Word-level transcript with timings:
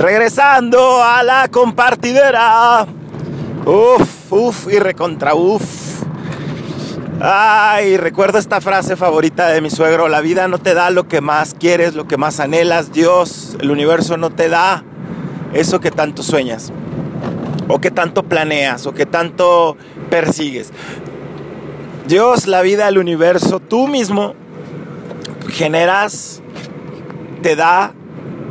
Regresando 0.00 1.02
a 1.02 1.22
la 1.22 1.48
compartidera. 1.48 2.86
Uf, 3.66 4.32
uf 4.32 4.72
y 4.72 4.78
recontra 4.78 5.34
uf. 5.34 5.62
Ay, 7.20 7.98
recuerdo 7.98 8.38
esta 8.38 8.62
frase 8.62 8.96
favorita 8.96 9.48
de 9.48 9.60
mi 9.60 9.68
suegro, 9.68 10.08
la 10.08 10.22
vida 10.22 10.48
no 10.48 10.56
te 10.56 10.72
da 10.72 10.88
lo 10.88 11.06
que 11.06 11.20
más 11.20 11.52
quieres, 11.52 11.94
lo 11.94 12.08
que 12.08 12.16
más 12.16 12.40
anhelas, 12.40 12.92
Dios, 12.92 13.58
el 13.60 13.70
universo 13.70 14.16
no 14.16 14.30
te 14.30 14.48
da 14.48 14.84
eso 15.52 15.80
que 15.80 15.90
tanto 15.90 16.22
sueñas, 16.22 16.72
o 17.68 17.78
que 17.78 17.90
tanto 17.90 18.22
planeas, 18.22 18.86
o 18.86 18.94
que 18.94 19.04
tanto 19.04 19.76
persigues. 20.08 20.72
Dios, 22.08 22.46
la 22.46 22.62
vida, 22.62 22.88
el 22.88 22.96
universo, 22.96 23.60
tú 23.60 23.86
mismo 23.86 24.34
generas, 25.50 26.40
te 27.42 27.54
da, 27.54 27.92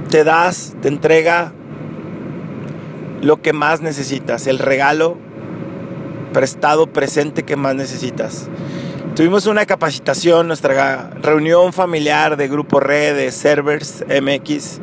te 0.10 0.23
das, 0.23 0.76
te 0.82 0.88
entrega 0.88 1.54
lo 3.21 3.42
que 3.42 3.54
más 3.54 3.82
necesitas, 3.82 4.47
el 4.47 4.60
regalo 4.60 5.18
prestado, 6.33 6.88
presente 6.88 7.43
que 7.43 7.56
más 7.56 7.75
necesitas. 7.75 8.47
Tuvimos 9.16 9.46
una 9.47 9.66
capacitación, 9.66 10.47
nuestra 10.47 11.11
reunión 11.21 11.74
familiar 11.74 12.38
de 12.38 12.47
Grupo 12.47 12.80
Red, 12.80 13.16
de 13.16 13.32
Servers 13.32 14.04
MX, 14.07 14.80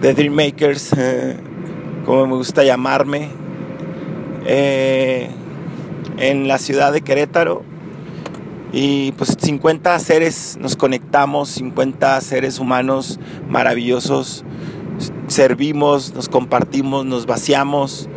de 0.00 0.14
Dreammakers, 0.14 0.92
eh, 0.96 1.36
como 2.04 2.26
me 2.26 2.34
gusta 2.34 2.64
llamarme, 2.64 3.28
eh, 4.46 5.28
en 6.16 6.48
la 6.48 6.58
ciudad 6.58 6.92
de 6.92 7.02
Querétaro. 7.02 7.73
Y 8.76 9.12
pues 9.12 9.36
50 9.40 9.96
seres 10.00 10.58
nos 10.60 10.74
conectamos, 10.74 11.50
50 11.50 12.20
seres 12.20 12.58
humanos 12.58 13.20
maravillosos, 13.48 14.44
servimos, 15.28 16.12
nos 16.12 16.28
compartimos, 16.28 17.06
nos 17.06 17.24
vaciamos. 17.24 18.08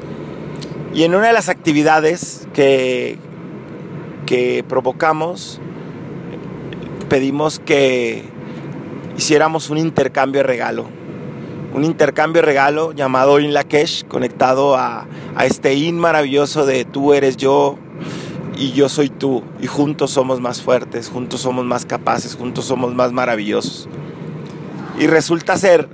Y 0.95 1.03
en 1.03 1.13
una 1.13 1.27
de 1.27 1.33
las 1.33 1.49
actividades 1.49 2.47
que, 2.55 3.19
que 4.25 4.65
provocamos, 4.67 5.61
pedimos 7.07 7.59
que 7.59 8.23
hiciéramos 9.15 9.69
un 9.69 9.77
intercambio 9.77 10.41
de 10.41 10.47
regalo. 10.47 10.87
Un 11.75 11.83
intercambio 11.83 12.41
de 12.41 12.47
regalo 12.47 12.93
llamado 12.93 13.39
In 13.39 13.53
Lakesh, 13.53 14.05
conectado 14.07 14.75
a, 14.75 15.05
a 15.35 15.45
este 15.45 15.75
in 15.75 15.99
maravilloso 15.99 16.65
de 16.65 16.83
tú 16.83 17.13
eres 17.13 17.37
yo 17.37 17.77
y 18.57 18.71
yo 18.71 18.89
soy 18.89 19.09
tú. 19.09 19.43
Y 19.61 19.67
juntos 19.67 20.11
somos 20.11 20.39
más 20.41 20.61
fuertes, 20.61 21.09
juntos 21.09 21.41
somos 21.41 21.65
más 21.65 21.85
capaces, 21.85 22.35
juntos 22.35 22.65
somos 22.65 22.93
más 22.93 23.11
maravillosos. 23.11 23.87
Y 24.99 25.07
resulta 25.07 25.57
ser 25.57 25.89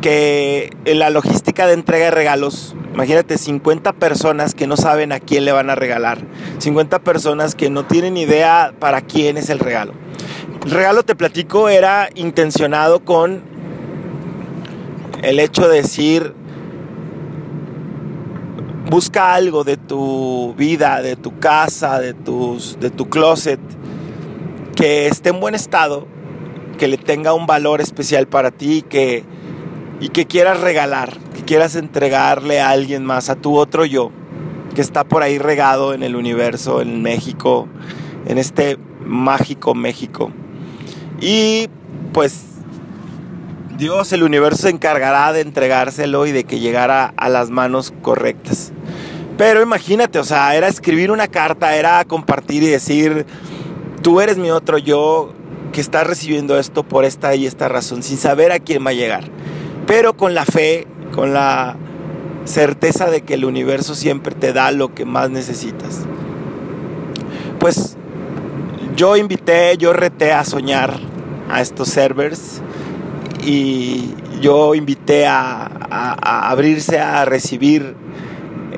que 0.00 0.70
en 0.84 0.98
la 0.98 1.10
logística 1.10 1.66
de 1.66 1.74
entrega 1.74 2.06
de 2.06 2.10
regalos, 2.10 2.74
imagínate 2.92 3.38
50 3.38 3.92
personas 3.94 4.54
que 4.54 4.66
no 4.66 4.76
saben 4.76 5.12
a 5.12 5.20
quién 5.20 5.44
le 5.44 5.52
van 5.52 5.70
a 5.70 5.74
regalar, 5.74 6.18
50 6.58 6.98
personas 7.00 7.54
que 7.54 7.70
no 7.70 7.84
tienen 7.84 8.16
idea 8.16 8.72
para 8.78 9.00
quién 9.00 9.36
es 9.36 9.48
el 9.48 9.58
regalo. 9.58 9.92
El 10.64 10.72
regalo, 10.72 11.04
te 11.04 11.14
platico, 11.14 11.68
era 11.68 12.08
intencionado 12.14 13.04
con 13.04 13.42
el 15.22 15.40
hecho 15.40 15.68
de 15.68 15.82
decir, 15.82 16.34
busca 18.90 19.34
algo 19.34 19.64
de 19.64 19.76
tu 19.76 20.54
vida, 20.56 21.02
de 21.02 21.16
tu 21.16 21.38
casa, 21.38 22.00
de, 22.00 22.14
tus, 22.14 22.78
de 22.80 22.90
tu 22.90 23.08
closet, 23.08 23.60
que 24.74 25.06
esté 25.06 25.30
en 25.30 25.40
buen 25.40 25.54
estado, 25.54 26.06
que 26.78 26.88
le 26.88 26.98
tenga 26.98 27.34
un 27.34 27.46
valor 27.46 27.80
especial 27.80 28.26
para 28.28 28.50
ti 28.50 28.84
que, 28.88 29.24
y 30.00 30.08
que 30.10 30.26
quieras 30.26 30.60
regalar, 30.60 31.18
que 31.34 31.42
quieras 31.42 31.74
entregarle 31.74 32.60
a 32.60 32.70
alguien 32.70 33.04
más, 33.04 33.28
a 33.28 33.36
tu 33.36 33.56
otro 33.56 33.84
yo, 33.84 34.10
que 34.74 34.82
está 34.82 35.04
por 35.04 35.22
ahí 35.22 35.38
regado 35.38 35.94
en 35.94 36.02
el 36.02 36.14
universo, 36.14 36.80
en 36.80 37.02
México, 37.02 37.66
en 38.26 38.38
este 38.38 38.78
mágico 39.04 39.74
México. 39.74 40.30
Y 41.20 41.68
pues 42.12 42.56
Dios, 43.76 44.12
el 44.12 44.22
universo 44.22 44.62
se 44.62 44.70
encargará 44.70 45.32
de 45.34 45.42
entregárselo 45.42 46.26
y 46.26 46.32
de 46.32 46.44
que 46.44 46.60
llegara 46.60 47.12
a 47.16 47.28
las 47.28 47.50
manos 47.50 47.92
correctas. 48.00 48.72
Pero 49.38 49.62
imagínate, 49.62 50.18
o 50.18 50.24
sea, 50.24 50.54
era 50.54 50.68
escribir 50.68 51.10
una 51.10 51.28
carta, 51.28 51.76
era 51.76 52.04
compartir 52.04 52.62
y 52.62 52.68
decir, 52.68 53.26
tú 54.02 54.20
eres 54.20 54.38
mi 54.38 54.50
otro 54.50 54.78
yo 54.78 55.32
que 55.72 55.80
está 55.80 56.04
recibiendo 56.04 56.58
esto 56.58 56.82
por 56.82 57.04
esta 57.04 57.34
y 57.34 57.46
esta 57.46 57.68
razón, 57.68 58.02
sin 58.02 58.16
saber 58.16 58.52
a 58.52 58.60
quién 58.60 58.84
va 58.84 58.90
a 58.90 58.94
llegar. 58.94 59.24
Pero 59.86 60.16
con 60.16 60.34
la 60.34 60.44
fe, 60.46 60.86
con 61.12 61.34
la 61.34 61.76
certeza 62.46 63.10
de 63.10 63.22
que 63.22 63.34
el 63.34 63.44
universo 63.44 63.94
siempre 63.94 64.34
te 64.34 64.52
da 64.52 64.70
lo 64.70 64.94
que 64.94 65.04
más 65.04 65.30
necesitas. 65.30 66.00
Pues 67.58 67.96
yo 68.96 69.16
invité, 69.16 69.76
yo 69.76 69.92
reté 69.92 70.32
a 70.32 70.44
soñar 70.44 70.98
a 71.50 71.60
estos 71.60 71.88
servers 71.88 72.62
y 73.44 74.14
yo 74.40 74.74
invité 74.74 75.26
a, 75.26 75.70
abrirse 76.48 76.98
a 76.98 77.24
recibir 77.24 77.94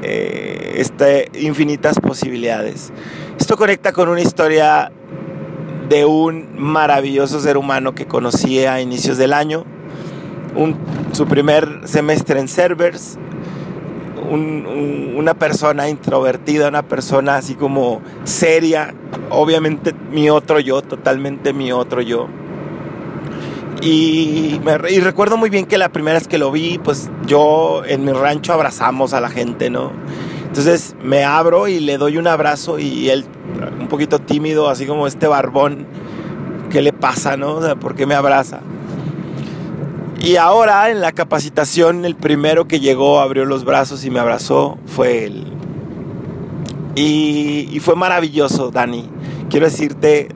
eh, 0.03 0.75
este, 0.77 1.29
infinitas 1.35 1.99
posibilidades. 2.01 2.93
Esto 3.39 3.57
conecta 3.57 3.93
con 3.93 4.09
una 4.09 4.21
historia 4.21 4.91
de 5.89 6.05
un 6.05 6.49
maravilloso 6.57 7.41
ser 7.41 7.57
humano 7.57 7.95
que 7.95 8.07
conocí 8.07 8.65
a 8.65 8.81
inicios 8.81 9.17
del 9.17 9.33
año, 9.33 9.65
un, 10.55 10.77
su 11.13 11.27
primer 11.27 11.83
semestre 11.85 12.41
en 12.41 12.49
servers, 12.49 13.19
un, 14.31 14.67
un, 14.67 15.15
una 15.17 15.35
persona 15.35 15.89
introvertida, 15.89 16.69
una 16.69 16.83
persona 16.83 17.37
así 17.37 17.55
como 17.55 18.03
seria, 18.25 18.95
obviamente 19.31 19.95
mi 20.11 20.29
otro 20.29 20.61
yo, 20.61 20.83
totalmente 20.83 21.53
mi 21.53 21.73
otro 21.73 22.03
yo. 22.03 22.29
Y, 23.81 24.59
recuerdo 25.01 25.37
muy 25.37 25.51
bien 25.51 25.67
que 25.67 25.79
la 25.79 25.91
primera 25.91 26.19
vez 26.19 26.27
que 26.27 26.39
lo 26.39 26.51
vi, 26.51 26.79
pues 26.79 27.11
yo 27.27 27.85
en 27.85 28.05
mi 28.05 28.13
rancho 28.13 28.53
abrazamos 28.53 29.13
a 29.13 29.21
la 29.21 29.31
gente, 29.31 29.71
¿no? 29.71 29.93
Entonces 30.47 30.97
me 31.03 31.25
abro 31.25 31.69
y 31.69 31.79
le 31.79 31.99
doy 31.99 32.17
un 32.17 32.27
abrazo 32.27 32.79
y 32.79 33.11
él, 33.11 33.25
un 33.79 33.89
poquito 33.89 34.19
tímido, 34.19 34.69
así 34.69 34.87
como 34.87 35.07
este 35.07 35.29
barbón, 35.29 35.87
¿qué 36.71 36.83
le 36.83 36.93
pasa, 36.93 37.37
no? 37.37 37.57
O 37.57 37.63
sea, 37.63 37.77
¿por 37.77 37.95
qué 37.95 38.07
me 38.07 38.15
abraza? 38.15 38.61
Y 40.21 40.37
ahora 40.37 40.91
en 40.91 41.01
la 41.01 41.13
capacitación, 41.13 42.05
el 42.05 42.17
primero 42.17 42.67
que 42.67 42.81
llegó, 42.81 43.21
abrió 43.21 43.45
los 43.45 43.65
brazos 43.65 44.05
y 44.05 44.11
me 44.11 44.19
abrazó 44.19 44.77
fue 44.87 45.25
él. 45.25 45.45
Y, 46.97 47.69
y 47.71 47.79
fue 47.79 47.95
maravilloso, 47.95 48.73
Dani. 48.73 49.09
Quiero 49.49 49.67
decirte 49.67 50.31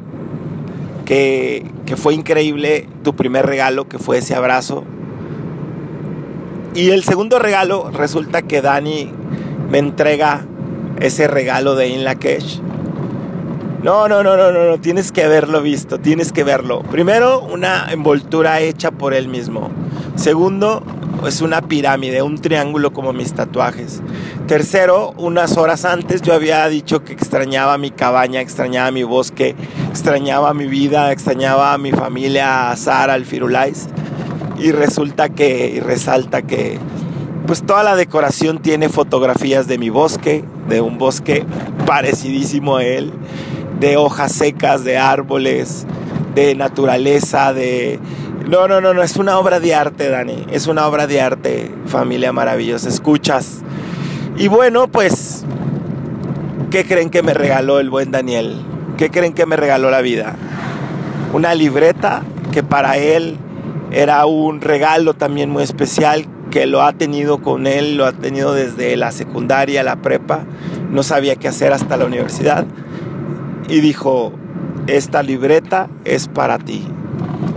que, 1.04 1.66
que 1.86 1.96
fue 1.96 2.14
increíble 2.14 2.88
tu 3.02 3.14
primer 3.14 3.46
regalo, 3.46 3.88
que 3.88 3.98
fue 3.98 4.18
ese 4.18 4.34
abrazo. 4.34 4.84
Y 6.74 6.90
el 6.90 7.04
segundo 7.04 7.38
regalo, 7.38 7.90
resulta 7.90 8.42
que 8.42 8.62
Dani 8.62 9.10
me 9.70 9.78
entrega 9.78 10.46
ese 11.00 11.28
regalo 11.28 11.74
de 11.74 11.88
In 11.88 12.04
Lakesh. 12.04 12.60
No, 13.82 14.06
no, 14.06 14.22
no, 14.22 14.36
no, 14.36 14.52
no, 14.52 14.64
no, 14.64 14.78
tienes 14.78 15.10
que 15.10 15.24
haberlo 15.24 15.60
visto, 15.60 15.98
tienes 15.98 16.32
que 16.32 16.44
verlo. 16.44 16.82
Primero, 16.82 17.40
una 17.40 17.88
envoltura 17.90 18.60
hecha 18.60 18.92
por 18.92 19.12
él 19.12 19.26
mismo. 19.26 19.70
Segundo, 20.14 20.84
es 21.26 21.40
una 21.40 21.62
pirámide, 21.62 22.22
un 22.22 22.38
triángulo 22.38 22.92
como 22.92 23.12
mis 23.12 23.32
tatuajes. 23.32 24.02
Tercero, 24.46 25.14
unas 25.16 25.56
horas 25.56 25.84
antes 25.84 26.22
yo 26.22 26.34
había 26.34 26.66
dicho 26.68 27.04
que 27.04 27.12
extrañaba 27.12 27.78
mi 27.78 27.90
cabaña, 27.90 28.40
extrañaba 28.40 28.90
mi 28.90 29.02
bosque, 29.04 29.54
extrañaba 29.90 30.52
mi 30.54 30.66
vida, 30.66 31.12
extrañaba 31.12 31.74
a 31.74 31.78
mi 31.78 31.92
familia, 31.92 32.70
a 32.70 32.76
Sara, 32.76 33.14
al 33.14 33.24
Firulais. 33.24 33.88
Y 34.58 34.72
resulta 34.72 35.28
que, 35.28 35.72
y 35.76 35.80
resalta 35.80 36.42
que, 36.42 36.78
pues 37.46 37.62
toda 37.62 37.82
la 37.82 37.96
decoración 37.96 38.58
tiene 38.58 38.88
fotografías 38.88 39.66
de 39.66 39.78
mi 39.78 39.90
bosque, 39.90 40.44
de 40.69 40.81
un 40.81 40.98
bosque 40.98 41.44
parecidísimo 41.87 42.76
a 42.76 42.84
él, 42.84 43.12
de 43.81 43.96
hojas 43.96 44.32
secas, 44.32 44.84
de 44.84 44.98
árboles, 44.98 45.87
de 46.34 46.54
naturaleza, 46.54 47.52
de... 47.52 47.98
No, 48.48 48.66
no, 48.68 48.80
no, 48.80 48.92
no, 48.92 49.02
es 49.02 49.16
una 49.16 49.38
obra 49.38 49.60
de 49.60 49.74
arte, 49.74 50.08
Dani, 50.08 50.46
es 50.50 50.66
una 50.66 50.86
obra 50.86 51.06
de 51.06 51.20
arte, 51.20 51.70
familia 51.86 52.32
maravillosa, 52.32 52.88
escuchas. 52.88 53.62
Y 54.36 54.48
bueno, 54.48 54.88
pues, 54.88 55.44
¿qué 56.70 56.84
creen 56.84 57.10
que 57.10 57.22
me 57.22 57.34
regaló 57.34 57.78
el 57.78 57.88
buen 57.88 58.10
Daniel? 58.10 58.60
¿Qué 58.96 59.10
creen 59.10 59.32
que 59.32 59.46
me 59.46 59.56
regaló 59.56 59.90
la 59.90 60.00
vida? 60.00 60.34
Una 61.32 61.54
libreta 61.54 62.22
que 62.52 62.62
para 62.62 62.96
él 62.96 63.38
era 63.90 64.26
un 64.26 64.60
regalo 64.60 65.14
también 65.14 65.50
muy 65.50 65.62
especial 65.62 66.26
que 66.50 66.66
lo 66.66 66.82
ha 66.82 66.92
tenido 66.92 67.42
con 67.42 67.66
él, 67.66 67.96
lo 67.96 68.06
ha 68.06 68.12
tenido 68.12 68.52
desde 68.54 68.96
la 68.96 69.12
secundaria, 69.12 69.82
la 69.82 69.96
prepa, 69.96 70.44
no 70.90 71.02
sabía 71.02 71.36
qué 71.36 71.48
hacer 71.48 71.72
hasta 71.72 71.96
la 71.96 72.04
universidad 72.04 72.66
y 73.68 73.80
dijo, 73.80 74.32
esta 74.86 75.22
libreta 75.22 75.88
es 76.04 76.28
para 76.28 76.58
ti. 76.58 76.86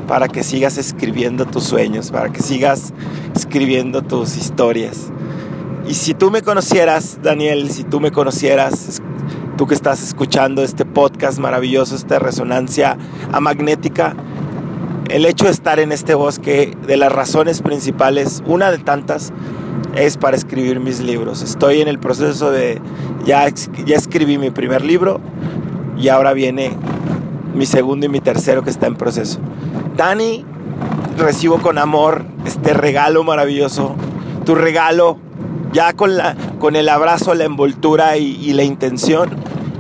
Para 0.07 0.27
que 0.27 0.43
sigas 0.43 0.77
escribiendo 0.77 1.45
tus 1.45 1.63
sueños, 1.63 2.11
para 2.11 2.31
que 2.31 2.41
sigas 2.41 2.93
escribiendo 3.35 4.01
tus 4.01 4.37
historias. 4.37 5.11
Y 5.87 5.93
si 5.93 6.13
tú 6.13 6.31
me 6.31 6.41
conocieras, 6.41 7.19
Daniel, 7.21 7.69
si 7.69 7.83
tú 7.83 7.99
me 7.99 8.11
conocieras, 8.11 9.01
tú 9.57 9.67
que 9.67 9.75
estás 9.75 10.01
escuchando 10.01 10.63
este 10.63 10.85
podcast 10.85 11.37
maravilloso, 11.37 11.95
esta 11.95 12.19
resonancia 12.19 12.97
magnética, 13.39 14.15
el 15.09 15.25
hecho 15.25 15.45
de 15.45 15.51
estar 15.51 15.79
en 15.79 15.91
este 15.91 16.15
bosque, 16.15 16.75
de 16.87 16.97
las 16.97 17.11
razones 17.11 17.61
principales, 17.61 18.41
una 18.47 18.71
de 18.71 18.79
tantas, 18.79 19.31
es 19.95 20.17
para 20.17 20.35
escribir 20.35 20.79
mis 20.79 20.99
libros. 20.99 21.41
Estoy 21.41 21.81
en 21.81 21.87
el 21.87 21.99
proceso 21.99 22.51
de, 22.51 22.81
ya, 23.25 23.47
ya 23.85 23.95
escribí 23.95 24.37
mi 24.37 24.49
primer 24.49 24.83
libro 24.83 25.21
y 25.97 26.09
ahora 26.09 26.33
viene 26.33 26.71
mi 27.53 27.65
segundo 27.65 28.05
y 28.05 28.09
mi 28.09 28.19
tercero 28.19 28.63
que 28.63 28.69
está 28.69 28.87
en 28.87 28.95
proceso. 28.95 29.39
Dani, 29.95 30.45
recibo 31.17 31.59
con 31.59 31.77
amor 31.77 32.25
este 32.45 32.73
regalo 32.73 33.23
maravilloso, 33.23 33.95
tu 34.45 34.53
regalo 34.53 35.17
ya 35.71 35.93
con, 35.93 36.17
la, 36.17 36.35
con 36.59 36.75
el 36.75 36.89
abrazo, 36.89 37.33
la 37.33 37.45
envoltura 37.45 38.17
y, 38.17 38.51
la 38.53 38.63
intención 38.63 39.29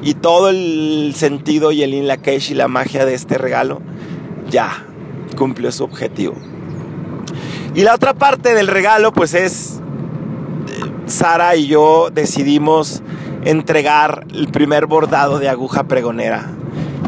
y 0.03 0.13
todo 0.13 0.49
el 0.49 1.13
sentido 1.15 1.71
y 1.71 1.83
el 1.83 1.93
inlakesh 1.93 2.51
y 2.51 2.53
la 2.53 2.67
magia 2.69 3.05
de 3.05 3.13
este 3.13 3.37
regalo, 3.37 3.81
ya 4.49 4.85
cumplió 5.37 5.71
su 5.71 5.83
objetivo. 5.83 6.35
Y 7.73 7.81
la 7.81 7.93
otra 7.93 8.13
parte 8.13 8.53
del 8.53 8.67
regalo 8.67 9.11
pues 9.11 9.33
es, 9.33 9.81
Sara 11.07 11.57
y 11.57 11.67
yo 11.67 12.09
decidimos 12.13 13.03
entregar 13.43 14.25
el 14.33 14.47
primer 14.47 14.85
bordado 14.85 15.39
de 15.39 15.49
aguja 15.49 15.83
pregonera. 15.83 16.51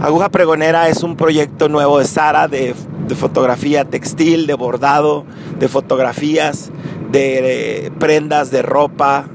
Aguja 0.02 0.30
Pregonera 0.30 0.90
es 0.90 1.02
un 1.02 1.16
proyecto 1.16 1.70
nuevo 1.70 1.98
de 1.98 2.06
Sara 2.06 2.48
de, 2.48 2.76
fotografía 3.16 3.86
textil, 3.86 4.48
de 4.48 4.54
bordado, 4.54 5.26
de 5.60 5.68
fotografías, 5.68 6.72
de, 7.12 7.92
prendas, 8.00 8.52
de 8.52 8.62
ropa, 8.62 9.28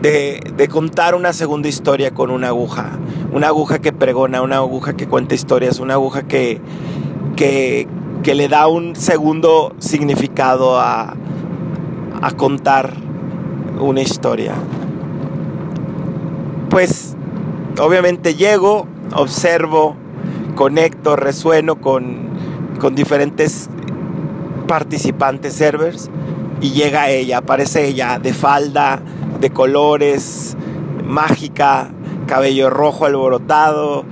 de, 0.00 0.68
contar 0.70 1.14
una 1.14 1.32
segunda 1.32 1.68
historia 1.68 2.12
con 2.12 2.30
una 2.30 2.48
aguja. 2.48 2.98
Una 3.32 3.48
aguja 3.48 3.78
que 3.80 3.92
pregona, 3.92 4.42
una 4.42 4.56
aguja 4.56 4.94
que 4.94 5.06
cuenta 5.06 5.34
historias, 5.34 5.80
una 5.80 5.94
aguja 5.94 6.22
que, 6.22 6.60
que, 7.36 7.86
le 8.34 8.48
da 8.48 8.66
un 8.66 8.96
segundo 8.96 9.74
significado 9.78 10.78
a, 10.78 11.14
a 12.20 12.30
contar 12.32 12.94
una 13.80 14.00
historia. 14.00 14.54
Pues 16.68 17.16
obviamente 17.78 18.34
llego, 18.34 18.86
observo, 19.14 19.96
conecto, 20.54 21.16
resueno 21.16 21.76
con, 21.76 22.28
con 22.80 22.94
diferentes 22.94 23.68
participantes 24.66 25.54
servers 25.54 26.10
y 26.60 26.70
llega 26.70 27.10
ella, 27.10 27.38
aparece 27.38 27.86
ella 27.86 28.18
de 28.18 28.32
falda, 28.32 29.00
de 29.40 29.50
colores, 29.50 30.56
mágica, 31.04 31.90
cabello 32.26 32.70
rojo 32.70 33.06
alborotado, 33.06 34.04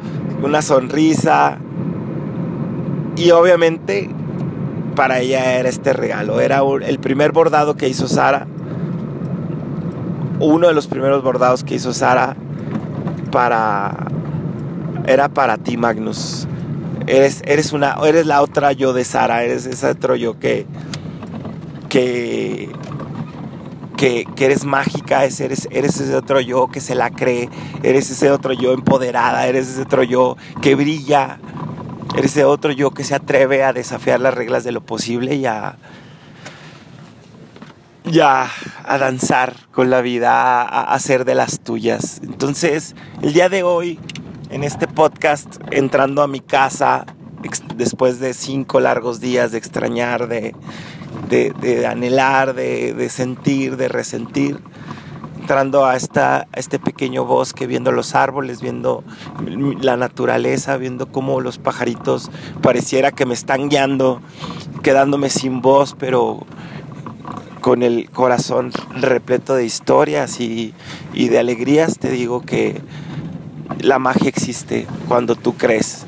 una 0.43 0.63
sonrisa 0.63 1.59
y 3.17 3.31
obviamente 3.31 4.11
para 4.97 5.21
ella 5.21 5.59
era 5.59 5.69
este 5.69 5.93
regalo, 5.93 6.41
era 6.41 6.61
el 6.87 6.99
primer 6.99 7.33
bordado 7.33 7.77
que 7.77 7.89
hizo 7.89 8.09
Sara, 8.09 8.47
uno 10.41 10.69
de 10.69 10.75
los 10.75 10.87
primeros 10.89 11.23
bordados 11.23 11.65
que 11.65 11.77
hizo 11.77 11.93
Sara 11.93 12.37
para 13.31 14.10
era 15.07 15.29
para 15.29 15.59
ti, 15.59 15.77
Magnus. 15.77 16.47
Eres, 17.07 17.43
eres, 17.45 17.73
una, 17.73 17.97
eres 18.05 18.27
la 18.27 18.43
otra 18.43 18.73
yo 18.73 18.93
de 18.93 19.05
Sara, 19.05 19.43
eres 19.43 19.67
ese 19.67 19.87
otro 19.89 20.15
yo 20.17 20.39
que, 20.39 20.67
que, 21.89 22.69
que, 23.97 24.27
eres 24.39 24.65
mágica, 24.65 25.25
eres, 25.25 25.41
eres 25.71 26.01
ese 26.01 26.15
otro 26.15 26.41
yo 26.41 26.69
que 26.69 26.81
se 26.81 26.95
la 26.95 27.11
cree, 27.11 27.49
eres 27.83 28.11
ese 28.11 28.31
otro 28.31 28.53
yo 28.53 28.73
empoderada, 28.73 29.47
eres 29.47 29.69
ese 29.69 29.83
otro 29.83 30.03
yo 30.05 30.37
que 30.63 30.75
brilla, 30.75 31.39
eres 32.17 32.33
ese 32.33 32.45
otro 32.45 32.71
yo 32.71 32.93
que 32.93 33.03
se 33.03 33.15
atreve 33.15 33.65
a 33.65 33.73
desafiar 33.73 34.21
las 34.21 34.35
reglas 34.35 34.63
de 34.63 34.73
lo 34.73 34.81
posible 34.81 35.35
y 35.35 35.47
a, 35.47 35.77
ya 38.05 38.49
a 38.85 38.99
danzar 38.99 39.55
con 39.73 39.91
la 39.91 40.01
vida, 40.01 40.63
a 40.63 40.95
hacer 40.95 41.25
de 41.25 41.35
las 41.35 41.61
tuyas. 41.61 42.21
Entonces, 42.23 42.95
el 43.23 43.33
día 43.33 43.49
de 43.49 43.63
hoy, 43.63 43.99
en 44.51 44.65
este 44.65 44.87
podcast, 44.87 45.57
entrando 45.71 46.23
a 46.23 46.29
mi 46.29 46.41
casa, 46.41 47.07
después 47.77 48.21
de 48.21 48.35
cinco 48.35 48.81
largos 48.81 49.21
días 49.21 49.53
de 49.53 49.59
extrañar, 49.59 50.29
de, 50.29 50.55
anhelar, 51.87 52.55
de, 52.55 53.09
sentir, 53.09 53.77
de 53.77 53.89
resentir, 53.89 54.59
entrando 55.41 55.87
a, 55.87 55.97
esta, 55.97 56.49
este 56.55 56.79
pequeño 56.79 57.25
bosque, 57.25 57.67
viendo 57.67 57.93
los 57.93 58.15
árboles, 58.15 58.61
viendo 58.61 59.05
la 59.81 59.97
naturaleza, 59.97 60.77
viendo 60.77 61.11
cómo 61.11 61.41
los 61.41 61.59
pajaritos 61.59 62.31
pareciera 62.61 63.13
que 63.13 63.27
me 63.27 63.35
están 63.35 63.69
guiando, 63.69 64.21
quedándome 64.83 65.31
sin 65.31 65.63
voz, 65.63 65.97
pero 65.99 66.47
con 67.61 67.83
el 67.83 68.11
corazón 68.11 68.73
repleto 68.97 69.55
de 69.55 69.65
historias 69.65 70.41
y, 70.41 70.75
de 71.15 71.39
alegrías, 71.39 71.99
te 71.99 72.11
digo 72.11 72.41
que 72.41 72.81
la 73.79 73.99
magia 73.99 74.29
existe 74.29 74.87
cuando 75.09 75.37
tú 75.37 75.57
crees. 75.57 76.05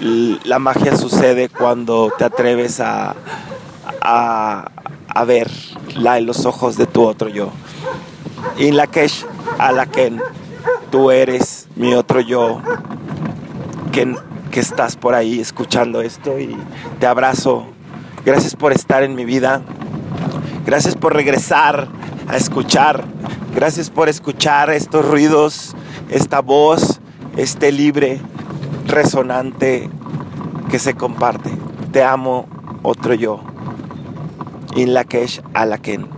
La 0.00 0.58
magia 0.58 0.96
sucede 0.96 1.48
cuando 1.48 2.12
te 2.16 2.24
atreves 2.24 2.80
a, 2.80 3.16
a, 4.00 4.70
a 5.08 5.24
ver 5.24 5.50
en 5.96 6.26
los 6.26 6.46
ojos 6.46 6.76
de 6.76 6.86
tu 6.86 7.02
otro 7.02 7.28
yo. 7.28 7.50
In 8.58 8.76
la 8.76 8.86
que 8.86 9.10
a 9.58 9.72
la 9.72 9.86
que 9.86 10.16
tú 10.90 11.10
eres 11.10 11.68
mi 11.74 11.94
otro 11.94 12.20
yo, 12.20 12.60
que, 13.92 14.14
que 14.50 14.60
estás 14.60 14.96
por 14.96 15.14
ahí 15.14 15.40
escuchando 15.40 16.00
esto 16.00 16.38
y 16.38 16.56
te 17.00 17.06
abrazo. 17.06 17.66
Gracias 18.24 18.56
por 18.56 18.72
estar 18.72 19.02
en 19.02 19.14
mi 19.14 19.24
vida. 19.24 19.62
Gracias 20.64 20.96
por 20.96 21.14
regresar 21.14 21.88
a 22.28 22.36
escuchar. 22.36 23.04
Gracias 23.54 23.88
por 23.88 24.08
escuchar 24.08 24.70
estos 24.70 25.06
ruidos, 25.06 25.74
esta 26.08 26.40
voz, 26.40 27.00
este 27.36 27.72
libre, 27.72 28.20
resonante 28.86 29.88
que 30.70 30.78
se 30.78 30.94
comparte. 30.94 31.50
Te 31.92 32.02
amo, 32.02 32.46
otro 32.82 33.14
yo. 33.14 33.40
In 34.74 34.94
Lakesh 34.94 35.42
Alaken. 35.54 36.15